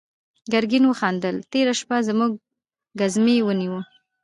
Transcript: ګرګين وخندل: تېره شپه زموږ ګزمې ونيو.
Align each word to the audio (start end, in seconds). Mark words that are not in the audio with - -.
ګرګين 0.51 0.83
وخندل: 0.87 1.35
تېره 1.51 1.73
شپه 1.79 1.97
زموږ 2.07 2.31
ګزمې 2.99 3.37
ونيو. 3.43 3.77